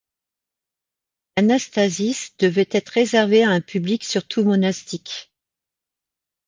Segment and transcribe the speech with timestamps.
[1.37, 5.31] L'Anastasis devait être réservée à un public surtout monastique.